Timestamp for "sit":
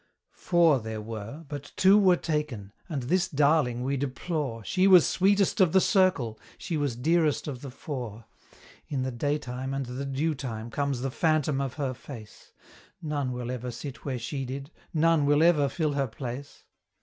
13.69-14.03